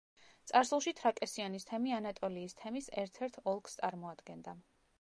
[0.51, 4.57] წარსულში თრაკესიონის თემი ანატოლიის თემის ერთ-ერთ ოლქს წარმოადგენდა.